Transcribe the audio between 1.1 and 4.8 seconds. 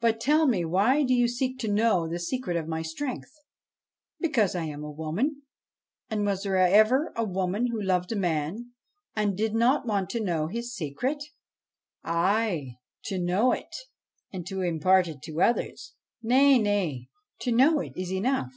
you seek to know the secret of my strength?'' Because I